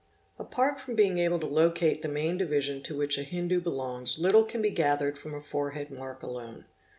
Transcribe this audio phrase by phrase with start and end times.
[0.39, 3.71] Apart from being able to locate the main division to which a Hindu CASTE 847
[3.71, 6.65] belongs little can be gathered from a forehead mark alone.